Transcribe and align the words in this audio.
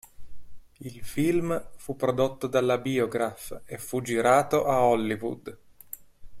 Il 0.79 1.03
film 1.03 1.63
fu 1.75 1.95
prodotto 1.95 2.47
dalla 2.47 2.79
Biograph 2.79 3.61
e 3.65 3.77
fu 3.77 4.01
girato 4.01 4.65
a 4.65 4.81
Hollywood. 4.81 5.57